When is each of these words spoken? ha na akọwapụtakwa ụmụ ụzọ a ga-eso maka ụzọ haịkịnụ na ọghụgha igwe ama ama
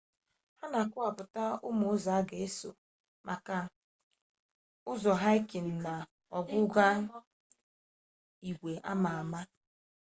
ha 0.57 0.65
na 0.71 0.79
akọwapụtakwa 0.83 1.57
ụmụ 1.67 1.85
ụzọ 1.95 2.09
a 2.19 2.21
ga-eso 2.29 2.69
maka 3.27 3.55
ụzọ 4.91 5.11
haịkịnụ 5.21 5.73
na 5.85 5.93
ọghụgha 6.37 6.85
igwe 8.49 8.71
ama 8.91 9.09
ama 9.21 9.39